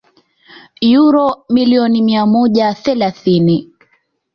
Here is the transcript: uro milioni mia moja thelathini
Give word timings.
uro 1.01 1.37
milioni 1.49 2.01
mia 2.01 2.25
moja 2.25 2.73
thelathini 2.73 3.69